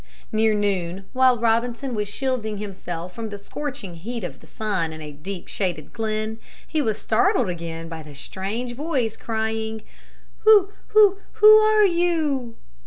[0.31, 4.99] Near noon, while Robinson was shielding himself from the scorching heat of the sun in
[4.99, 9.83] a deep, shaded glen, he was startled again by the strange voice crying,
[10.39, 12.55] "Who, who, who are you?"